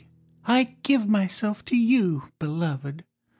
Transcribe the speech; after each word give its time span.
I 0.47 0.75
give 0.81 1.07
myself 1.07 1.63
to 1.65 1.77
you, 1.77 2.23
Beloved! 2.39 3.05